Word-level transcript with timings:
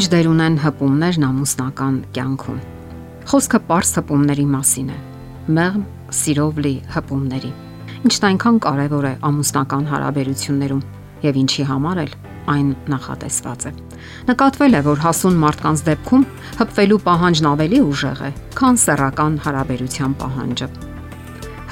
Ինչ 0.00 0.06
դեր 0.14 0.26
ունեն 0.30 0.54
հպումներն 0.62 1.24
ամուսնական 1.26 1.96
կյանքում։ 2.16 2.60
Խոսքը 3.28 3.58
པարս 3.60 3.90
հպումների 3.98 4.44
մասին 4.48 4.86
է։ 4.88 4.94
Մեղմ, 5.58 5.82
սիրով 6.16 6.60
լի 6.64 6.72
հպումների։ 6.94 7.50
Ինչն 8.08 8.24
այնքան 8.30 8.60
կարևոր 8.64 9.08
է 9.10 9.10
ամուսնական 9.28 9.84
հարաբերություններում 9.90 10.80
եւ 11.26 11.40
ինչի 11.40 11.66
համար 11.68 12.00
էլ 12.00 12.14
այն 12.54 12.70
նախատեսված 12.94 13.66
է։ 13.68 13.74
Նկատվել 14.30 14.78
է, 14.78 14.80
որ 14.88 15.04
հասուն 15.04 15.36
մարդկանց 15.44 15.84
դեպքում 15.90 16.24
հպվելու 16.62 17.00
պահանջն 17.10 17.50
ավելի 17.52 17.82
ուժեղ 17.90 18.24
է, 18.24 18.32
քան 18.56 18.80
սեռական 18.80 19.38
հարաբերության 19.44 20.16
պահանջը։ 20.24 20.70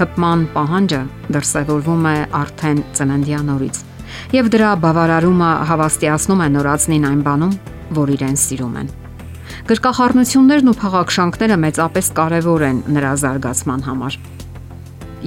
Հպման 0.05 0.45
պահանջը 0.53 1.01
դրսևորվում 1.33 2.07
է 2.13 2.15
արդեն 2.45 2.85
ծննդյան 3.01 3.51
օրից, 3.57 3.83
եւ 4.37 4.53
դրա 4.53 4.77
բավարարումը 4.85 5.51
հավաստիացնում 5.73 6.45
է 6.45 6.53
նորածնին 6.59 7.09
այն 7.09 7.27
բանում, 7.33 7.59
որ 7.97 8.17
իրեն 8.17 8.37
սիրում 8.45 8.75
են։ 8.83 8.89
Գրկախառնություններն 9.69 10.71
ու 10.71 10.77
փաղաքշանքները 10.81 11.57
մեծապես 11.65 12.07
կարևոր 12.19 12.65
են 12.69 12.79
նրա 12.97 13.13
զարգացման 13.23 13.83
համար։ 13.89 14.19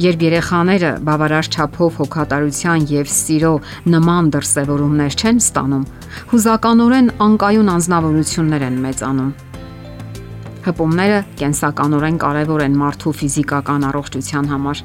Երբ 0.02 0.22
երեխաները 0.24 0.92
բավարար 1.04 1.48
չափով 1.52 1.98
հոգատարության 2.00 2.86
եւ 2.92 3.10
սիրո 3.12 3.52
նման 3.92 4.30
դրսևորումներ 4.32 5.18
չեն 5.20 5.42
ստանում, 5.44 5.84
հուզականորեն 6.32 7.12
անկայուն 7.28 7.72
անznավորություններ 7.76 8.66
են 8.70 8.78
մեծանում։ 8.88 9.32
Հպումները 10.62 11.20
կենսականորեն 11.42 12.20
կարևոր 12.24 12.66
են 12.70 12.76
մարդու 12.82 13.16
ֆիզիկական 13.20 13.88
առողջության 13.92 14.52
համար։ 14.56 14.84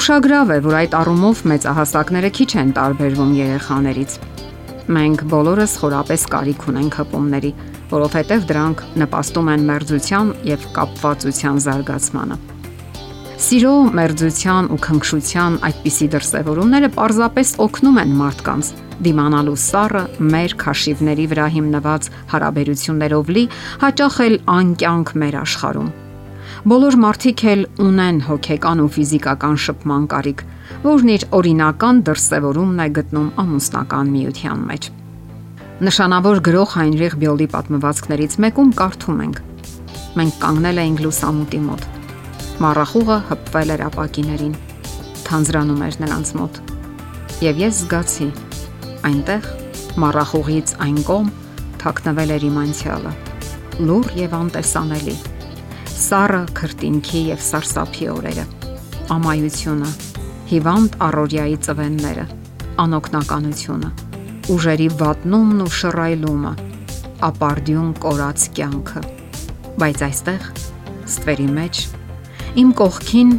Ուշագրավ 0.00 0.50
է, 0.54 0.58
որ 0.64 0.78
այդ 0.82 0.96
առումով 0.98 1.44
մեծահասակները 1.54 2.30
քիչ 2.38 2.50
են 2.64 2.74
տարբերվում 2.78 3.36
երեխաներից 3.38 4.18
Մենք 4.84 5.22
բոլորս 5.32 5.74
խորապես 5.80 6.24
կարիք 6.28 6.64
ունենք 6.68 6.96
հպումների, 7.00 7.50
որովհետև 7.88 8.42
դրանք 8.50 8.82
նպաստում 9.00 9.48
են 9.54 9.64
մերձության 9.70 10.32
եւ 10.50 10.66
կապվածության 10.76 11.62
զարգացմանը։ 11.64 12.36
Սիրո, 13.44 13.72
մերձության 13.96 14.70
ու 14.76 14.78
քնքշության 14.84 15.58
այդպիսի 15.70 16.10
դրսևորումները 16.12 16.92
պարզապես 17.00 17.56
օգնում 17.64 17.98
են 18.04 18.14
մարդկանց 18.20 18.72
դիմանալու 19.08 19.58
սառը 19.64 20.06
մեր 20.36 20.56
քաշիվների 20.60 21.28
վրա 21.32 21.50
հիմնված 21.56 22.08
հարաբերություններով 22.36 23.34
լի 23.34 23.44
հաճախ 23.88 24.24
էլ 24.28 24.40
անկյանք 24.60 25.14
մեր 25.24 25.44
աշխարհում 25.44 25.92
Բոլոր 26.64 26.94
մարդիկ 26.96 27.40
էլ 27.52 27.62
ունեն 27.84 28.18
հոգեկան 28.24 28.78
ու 28.80 28.92
ֆիզիկական 28.94 29.56
շփման 29.60 30.04
կարիք, 30.08 30.38
որն 30.80 31.08
իր 31.12 31.24
օրինական 31.36 31.98
դրսևորումն 32.06 32.78
է 32.80 32.86
գտնում 32.98 33.26
ամուսնական 33.42 34.12
միության 34.14 34.62
մեջ։ 34.70 34.88
Նշանավոր 35.84 36.40
գրող 36.46 36.72
Հայնրիխ 36.78 37.16
Բյոլի 37.20 37.48
պատմվածքներից 37.52 38.36
մեկում 38.44 38.70
կարդում 38.80 39.20
ենք. 39.26 39.42
Մենք 40.16 40.38
կանգնել 40.46 40.80
էինք 40.84 41.04
լուսամուտի 41.04 41.60
մոտ։ 41.66 41.84
Մառախուղը 42.64 43.18
հպվել 43.28 43.74
էր 43.76 43.84
ապակիներին, 43.90 44.56
թանձրանում 45.28 45.84
էր 45.84 46.00
նրանց 46.00 46.32
մոտ։ 46.40 46.62
Եվ 47.44 47.62
ես 47.66 47.82
զգացի, 47.84 48.30
այնտեղ 49.12 49.52
մառախուղից 50.00 50.74
այն 50.88 50.98
կողմ 51.12 51.30
թաքնվել 51.84 52.34
էր 52.40 52.48
իմ 52.48 52.58
անցյալը։ 52.64 53.14
Լուր 53.84 54.12
եւ 54.24 54.40
անտեսանելի 54.40 55.16
սառը 55.94 56.40
քրտինքի 56.58 57.20
եւ 57.30 57.42
սարսափի 57.46 58.06
օրերը, 58.10 58.44
ամայությունը, 59.14 59.90
հիվանդ 60.50 60.96
առօրյայի 61.06 61.58
ծվենները, 61.66 62.24
անօքնականությունը, 62.84 63.90
ուժերի 64.54 64.88
վատնումն 65.00 65.62
ու 65.64 65.68
շռայլումը, 65.78 66.52
ապարդյուն 67.28 67.92
կորած 68.02 68.46
կյանքը։ 68.58 69.02
Բայց 69.84 70.02
այստեղ, 70.08 70.48
ստվերի 71.04 71.46
մեջ, 71.60 71.82
իմ 72.64 72.74
կողքին 72.82 73.32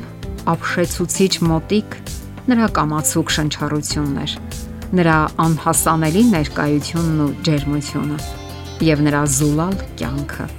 ապշեցուցիչ 0.55 1.33
մոտիկ 1.51 1.99
նրա 2.45 2.71
կամացուկ 2.79 3.35
շնչառություններ, 3.35 4.37
նրա 4.95 5.19
անհասանելի 5.43 6.23
ներկայությունն 6.31 7.21
ու 7.25 7.29
ջերմությունը 7.49 8.17
եւ 8.85 9.05
նրա 9.09 9.21
զուլալ 9.35 9.77
կյանքը։ 9.99 10.49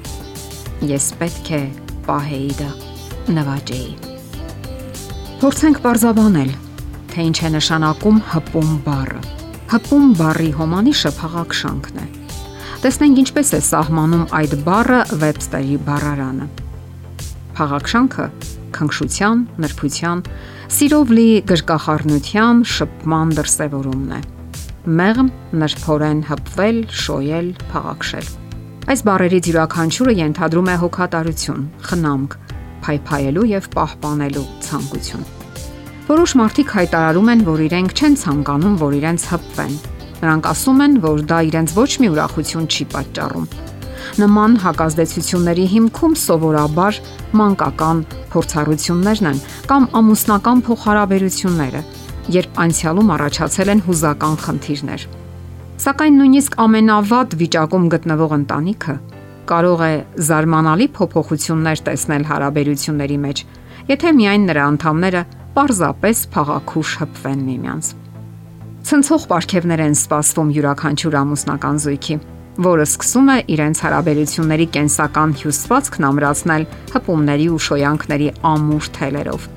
Ես 0.92 1.10
պետք 1.20 1.52
է 1.56 1.64
պահեի 2.06 2.50
դա, 2.60 2.68
նվաճեի։ 3.36 3.90
Փորձենք 5.40 5.80
parzabanել, 5.84 6.52
թե 7.12 7.24
ինչ 7.30 7.38
է 7.46 7.50
նշանակում 7.56 8.20
հպում 8.32 8.70
բառը։ 8.86 9.22
Հպում 9.72 10.06
բառի 10.20 10.50
հոմանիշը 10.60 11.12
փաղաքշանքն 11.16 11.98
է։ 12.02 12.06
Տեսնենք 12.86 13.20
ինչպես 13.24 13.50
է 13.56 13.60
սահմանում 13.66 14.24
այդ 14.40 14.56
բառը 14.66 15.00
Webster-ի 15.24 15.78
բառարանը։ 15.88 16.48
Փաղաքշանքը 17.56 18.26
քնքշության, 18.76 19.44
նրբության, 19.64 20.24
սիրով 20.76 21.12
լի 21.18 21.28
գրկախառնության, 21.50 22.64
շփման 22.76 23.36
դրսևորումն 23.40 24.16
է։ 24.16 24.24
Մեղմ 25.00 25.30
նրբորեն 25.62 26.26
հպվել, 26.30 26.82
շոյել, 27.04 27.54
փաղաքշել։ 27.72 28.45
Այս 28.86 29.00
բարերից 29.02 29.46
յուրաքանչյուրը 29.50 30.12
ենթադրում 30.14 30.68
է 30.70 30.74
հոգատարություն, 30.78 31.62
խնամք, 31.88 32.34
փայփայելու 32.86 33.46
եւ 33.50 33.64
պահպանելու 33.72 34.44
ցանկություն։ 34.66 35.24
Որոշ 36.06 36.34
մարդիկ 36.38 36.70
հայտարարում 36.76 37.30
են, 37.32 37.42
որ 37.48 37.62
իրենք 37.66 37.94
չեն 37.98 38.14
ցանկանում, 38.22 38.76
որ 38.84 38.94
իրենց 39.00 39.24
հպվեն։ 39.32 39.74
Նրանք 40.22 40.48
ասում 40.52 40.84
են, 40.86 40.94
որ 41.02 41.24
դա 41.34 41.40
իրենց 41.50 41.74
ոչ 41.80 41.90
մի 41.98 42.12
ուրախություն 42.14 42.70
չի 42.70 42.86
պատճառում։ 42.94 43.50
Նման 44.22 44.56
հակազդեցությունների 44.62 45.66
հիմքում 45.74 46.16
սովորաբար 46.22 47.02
մանկական 47.42 48.06
փորձառություններն 48.36 49.30
են 49.34 49.44
կամ 49.66 49.90
ամուսնական 49.98 50.66
փոխհարաբերությունները, 50.70 51.82
երբ 52.38 52.60
անցյալում 52.62 53.14
առաջացել 53.18 53.74
են 53.74 53.86
հուզական 53.90 54.42
խնդիրներ։ 54.46 55.10
Սակայն 55.76 56.14
նույնիսկ 56.16 56.54
ամենավատ 56.62 57.34
վիճակում 57.36 57.86
գտնվող 57.92 58.30
ընտանիքը 58.36 58.94
կարող 59.50 59.82
է 59.86 59.96
զարմանալի 60.28 60.86
փոփոխություններ 60.96 61.82
տեսնել 61.88 62.24
հարաբերությունների 62.30 63.18
մեջ, 63.26 63.42
եթե 63.90 64.12
միայն 64.16 64.46
նրա 64.50 64.64
անդամները 64.72 65.22
պարզապես 65.58 66.22
փաղաքուշ 66.36 66.94
հպվեն 67.02 67.44
միմյանց։ 67.50 67.90
Ցնցող 68.86 69.26
ապարքևներ 69.26 69.82
են 69.86 69.96
սպասվում 70.00 70.50
յուրաքանչյուր 70.56 71.18
ամուսնական 71.20 71.80
զույգի, 71.84 72.16
որը 72.66 72.86
սկսում 72.86 73.30
է 73.36 73.38
իրենց 73.56 73.82
հարաբերությունների 73.84 74.66
կենսական 74.76 75.36
հյուսվածքն 75.42 76.08
ամրացնել 76.10 76.66
հպումների 76.96 77.48
ու 77.52 77.62
շոյանքների 77.66 78.28
ամուր 78.56 78.90
թելերով։ 78.96 79.48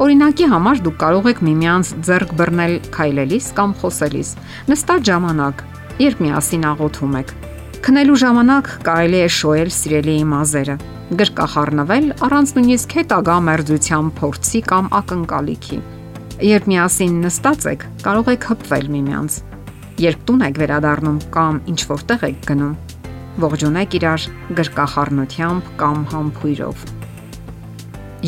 Օրինակի 0.00 0.46
համար 0.48 0.78
դուք 0.80 0.94
կարող 0.96 1.26
եք 1.28 1.40
միմյանց 1.44 1.88
ձեռք 2.06 2.30
բռնել 2.38 2.74
քայլելիս 2.94 3.48
կամ 3.58 3.72
խոսելիս։ 3.82 4.28
Նստած 4.70 5.02
ժամանակ, 5.10 5.64
երբ 6.00 6.22
միասին 6.24 6.64
աղոթում 6.70 7.18
եք։ 7.20 7.34
Քնելու 7.84 8.16
ժամանակ 8.22 8.70
կարելի 8.86 9.20
է 9.20 9.26
շոյել 9.36 9.72
սիրելիի 9.76 10.24
մազերը, 10.30 10.76
գրկախառնվել 11.20 12.08
առանց 12.30 12.54
նույնիսկ 12.56 12.96
հետագա 12.96 13.36
մերձության 13.50 14.10
փորձի 14.16 14.62
կամ 14.72 14.88
ակնկալիքի։ 15.00 15.80
Երբ 16.48 16.70
միասին 16.72 17.20
նստած 17.28 17.66
եք, 17.76 17.88
կարող 18.08 18.30
եք 18.40 18.46
հպվել 18.54 18.92
միմյանց։ 18.96 19.40
Երբ 20.00 20.22
տուն 20.30 20.44
եք 20.48 20.60
վերադառնում 20.64 21.18
կամ 21.36 21.58
ինչ 21.74 21.80
որտեղ 21.92 22.24
եք 22.30 22.46
գնում, 22.48 22.76
ողջունեք 23.44 23.98
իրար 24.00 24.30
գրկախառնությամբ 24.60 25.74
կամ 25.84 26.06
համբույրով։ 26.14 26.86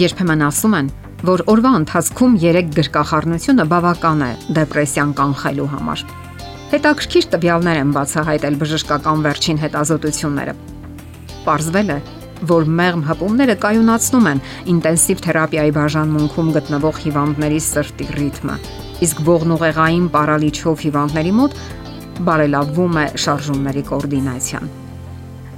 Երբեմն 0.02 0.44
ասում 0.48 0.76
են, 0.82 0.92
որ 1.22 1.42
օրվա 1.52 1.70
ընթացքում 1.78 2.32
3 2.42 2.70
գրկախառնությունը 2.74 3.66
բավական 3.70 4.22
է 4.26 4.30
դեպրեսիան 4.56 5.12
կանխելու 5.20 5.66
համար։ 5.74 6.02
Հետաքրքիր 6.72 7.28
տվյալներ 7.34 7.78
են 7.82 7.92
բացահայտել 7.94 8.58
բժշկական 8.62 9.22
վերջին 9.26 9.60
հետազոտությունները։ 9.62 10.54
Պարզվել 11.46 11.94
է, 11.94 11.98
որ 12.50 12.68
մեղմ 12.82 13.06
հպումները 13.12 13.56
կայունացնում 13.62 14.28
են 14.32 14.44
ինտենսիվ 14.74 15.24
թերապիայի 15.28 15.74
բաժանմունքում 15.78 16.52
գտնվող 16.58 17.00
հիվանդների 17.06 17.64
սրտի 17.70 18.10
ռիթմը, 18.18 18.60
իսկ 19.06 19.24
ողնուղեղային 19.30 20.12
պարալիչով 20.18 20.86
հիվանդների 20.90 21.34
մոտ 21.38 21.58
բարելավվում 22.26 23.02
է 23.06 23.10
շարժումների 23.26 23.90
կոորդինացիան։ 23.92 24.81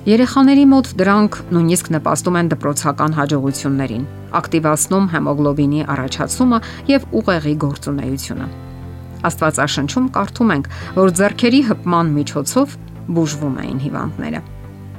Երեխաների 0.04 0.64
մոտ 0.68 0.88
դրանք 1.00 1.36
նույնիսկ 1.48 1.86
նպաստում 1.94 2.34
են 2.36 2.48
դպրոցական 2.52 3.14
հաջողություններին, 3.16 4.02
ակտիվացնում 4.36 5.04
հեմոգլոբինի 5.14 5.78
առաջացումը 5.94 6.58
եւ 6.90 7.06
ուղեղի 7.20 7.54
գործունեությունը։ 7.62 8.48
Աստվածաշնչում 9.24 10.10
կարդում 10.16 10.52
ենք, 10.54 10.68
որ 10.98 11.12
зерքերի 11.20 11.60
հպման 11.70 12.10
միջոցով 12.20 12.74
բուժվում 13.16 13.56
էին 13.64 13.80
հիվանդները։ 13.84 14.42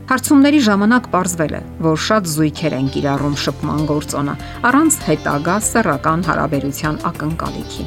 Հարցումների 0.09 0.61
ժամանակ 0.65 1.09
ողջվել 1.13 1.53
է, 1.53 1.61
որ 1.85 2.01
շատ 2.05 2.31
զույգեր 2.33 2.75
են 2.79 2.89
կիրառում 2.95 3.35
շփման 3.45 3.85
գործոնը 3.93 4.35
առանց 4.71 4.97
հետագա 5.05 5.59
սեռական 5.69 6.25
հարաբերության 6.29 6.97
ակնկալիքի։ 7.11 7.85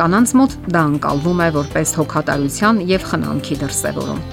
Կանանց 0.00 0.32
մոտ 0.40 0.56
դա 0.72 0.86
անցալվում 0.88 1.44
է 1.44 1.50
որպես 1.60 1.94
հոգատարության 2.00 2.82
եւ 2.94 3.06
խնամքի 3.12 3.60
դրսեւորում 3.64 4.24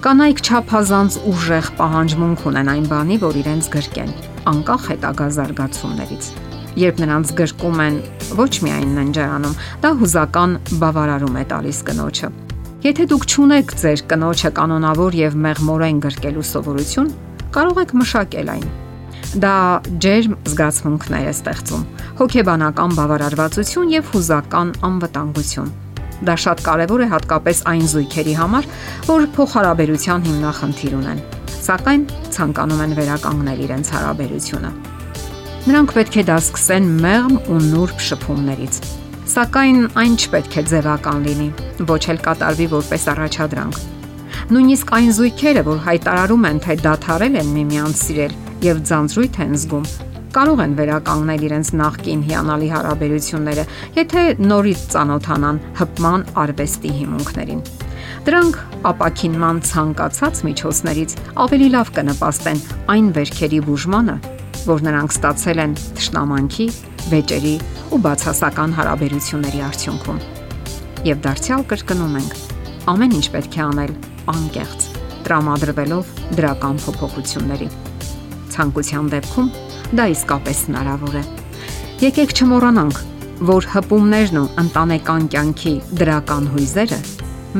Կանայք 0.00 0.38
չափազանց 0.40 1.16
ուժեղ 1.28 1.66
պահանջմունք 1.76 2.44
ունեն 2.48 2.68
այն 2.72 2.84
բանի, 2.88 3.16
որ 3.20 3.34
իրենց 3.36 3.66
գրկեն, 3.74 4.12
անկախ 4.48 4.86
հետագա 4.88 5.26
զարգացումներից։ 5.36 6.28
Երբ 6.80 7.02
նրանց 7.04 7.32
գրկում 7.40 7.82
են 7.84 7.98
ոչ 8.38 8.52
միայն 8.64 8.94
ննջարանում, 8.96 9.58
դա 9.84 9.90
հուզական 10.00 10.54
բավարարում 10.80 11.36
է 11.36 11.44
տալիս 11.52 11.80
կնոջը։ 11.90 12.30
Եթե 12.86 13.06
դուք 13.12 13.26
ճունեք 13.34 13.74
ձեր 13.84 14.04
կնոջը 14.14 14.52
կանոնավոր 14.56 15.18
եւ 15.20 15.36
մեղմորեն 15.44 16.00
գրկելու 16.08 16.46
սովորություն, 16.48 17.12
կարող 17.52 17.82
եք 17.84 17.94
մշակել 18.00 18.54
այն 18.56 18.66
Դա 19.30 19.54
ջերմ 20.02 20.32
զգացմունքներ 20.48 21.28
է 21.28 21.34
ստեղծում, 21.36 21.84
հոգեբանական 22.18 22.96
բավարարվածություն 22.96 23.92
եւ 24.00 24.10
հուզական 24.16 24.72
անվտանգություն։ 24.88 25.70
Դա 26.20 26.34
շատ 26.44 26.62
կարևոր 26.66 27.02
է 27.04 27.08
հատկապես 27.14 27.60
այն 27.70 27.84
զույգերի 27.90 28.34
համար, 28.36 28.66
որ 29.08 29.26
փոխհարաբերության 29.36 30.24
հիմնախնդիր 30.28 30.96
ունեն, 31.00 31.22
սակայն 31.64 32.02
ցանկանում 32.36 32.82
են 32.84 32.96
վերականգնել 32.98 33.62
իրենց 33.66 33.92
հարաբերությունը։ 33.94 34.72
Նրանք 35.60 35.94
պետք 35.96 36.18
է 36.20 36.24
դա 36.28 36.36
սկսեն 36.40 36.90
մեղմ 37.04 37.34
ու 37.52 37.60
նուրբ 37.70 38.04
շփումներից։ 38.10 38.76
Սակայն 39.30 39.80
այն 40.02 40.14
չպետք 40.20 40.54
է 40.60 40.62
ձևական 40.70 41.24
լինի, 41.28 41.48
ոչ 41.88 42.02
էլ 42.10 42.22
կատարվի 42.24 42.68
որպես 42.74 43.04
առաջադրանք։ 43.14 43.80
Նույնիսկ 44.50 44.94
այն 44.96 45.10
զույգերը, 45.20 45.62
որ 45.68 45.82
հայտարարում 45.86 46.46
են, 46.50 46.62
թե 46.64 46.76
դադարել 46.84 47.36
են 47.40 47.52
միմյանց 47.54 48.00
սիրել, 48.00 48.32
եւ 48.66 48.80
ձանձրույթ 48.90 49.38
են 49.44 49.54
զգում, 49.60 49.86
կարող 50.30 50.60
են 50.62 50.74
վերականգնել 50.78 51.44
իրենց 51.48 51.68
նախկին 51.80 52.20
հիանալի 52.28 52.68
հարաբերությունները, 52.70 53.64
եթե 53.96 54.22
նորից 54.46 54.82
ծանոթանան 54.94 55.58
հպման 55.80 56.24
արվեստի 56.42 56.92
հիմունքներին։ 57.00 57.62
Դրանք 58.28 58.58
ապակինման 58.90 59.58
ցանկացած 59.70 60.42
միջոցներից 60.46 61.16
ավելի 61.44 61.68
լավ 61.74 61.92
կնպաստեն 61.98 62.62
այն 62.94 63.10
վերքերի 63.18 63.60
բուժմանը, 63.66 64.16
որ 64.70 64.86
նրանք 64.86 65.14
ստացել 65.16 65.62
են 65.64 65.76
ճշնամանքի, 65.98 66.66
վեճերի 67.10 67.54
ու 67.90 68.00
բացասական 68.06 68.74
հարաբերությունների 68.78 69.62
արդյունքում։ 69.70 70.24
Եվ 71.10 71.22
դարձյալ 71.26 71.62
կրկնում 71.74 72.18
ենք. 72.20 72.34
ամեն 72.90 73.14
ինչ 73.18 73.26
պետք 73.34 73.54
է 73.56 73.62
անել 73.66 73.92
անկեղծ, 74.30 74.80
տրամադրվելով 75.24 76.12
դրական 76.36 76.76
փոփոխությունների 76.84 77.68
ցանկության 78.60 79.08
դեպքում 79.14 79.48
դա 79.96 80.04
իսկապես 80.14 80.58
հնարավոր 80.68 81.16
է։ 81.20 81.22
Եկեք 82.00 82.34
չմոռանանք, 82.36 83.00
որ 83.48 83.66
հպումներն 83.72 84.40
ու 84.40 84.50
ընտանեկան 84.60 85.26
կյանքի 85.32 85.72
դրական 86.00 86.48
հույզերը 86.52 87.00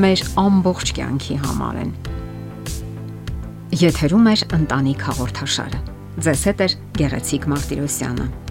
մեր 0.01 0.23
ամբողջ 0.45 0.93
կյանքի 0.99 1.37
համար 1.41 1.81
են։ 1.81 1.91
Եթերում 3.81 4.29
է 4.31 4.35
ընտանիք 4.61 5.05
հաղորդաշարը։ 5.09 5.83
Ձեզ 6.21 6.47
հետ 6.51 6.63
է 6.65 6.69
Գեղեցիկ 7.01 7.51
Մարտիրոսյանը։ 7.51 8.50